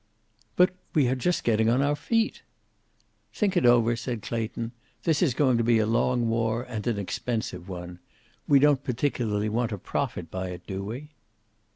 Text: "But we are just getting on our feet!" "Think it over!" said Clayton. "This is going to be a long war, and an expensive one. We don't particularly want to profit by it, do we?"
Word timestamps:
"But 0.55 0.71
we 0.95 1.07
are 1.09 1.15
just 1.15 1.43
getting 1.43 1.69
on 1.69 1.83
our 1.83 1.95
feet!" 1.95 2.41
"Think 3.33 3.55
it 3.55 3.67
over!" 3.67 3.95
said 3.95 4.23
Clayton. 4.23 4.71
"This 5.03 5.21
is 5.21 5.35
going 5.35 5.59
to 5.59 5.63
be 5.63 5.77
a 5.77 5.85
long 5.85 6.27
war, 6.27 6.63
and 6.63 6.87
an 6.87 6.97
expensive 6.97 7.69
one. 7.69 7.99
We 8.47 8.57
don't 8.57 8.83
particularly 8.83 9.47
want 9.47 9.69
to 9.69 9.77
profit 9.77 10.31
by 10.31 10.49
it, 10.49 10.65
do 10.65 10.83
we?" 10.83 11.09